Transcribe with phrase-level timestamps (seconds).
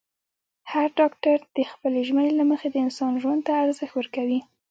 [0.71, 4.39] هر ډاکټر د خپلې ژمنې له مخې د انسان ژوند ته ارزښت ورکوي.